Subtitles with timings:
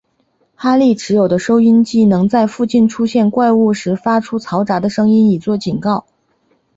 [0.55, 6.07] 哈利持有的收音机能在附近出现怪物时发出嘈杂的声音以作警告。